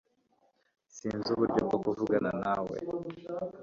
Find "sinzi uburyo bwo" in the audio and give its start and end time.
0.95-1.77